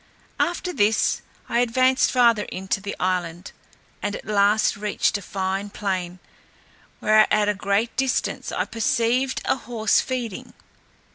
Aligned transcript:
After 0.39 0.73
this 0.73 1.21
I 1.47 1.59
advanced 1.59 2.09
farther 2.09 2.45
into 2.45 2.81
the 2.81 2.95
island, 2.99 3.51
and 4.01 4.15
at 4.15 4.25
last 4.25 4.75
reached 4.75 5.15
a 5.19 5.21
fine 5.21 5.69
plain, 5.69 6.17
where 6.99 7.31
at 7.31 7.47
a 7.47 7.53
great 7.53 7.95
distance 7.97 8.51
I 8.51 8.65
perceived 8.65 9.43
a 9.45 9.55
horse 9.57 10.01
feeding. 10.01 10.55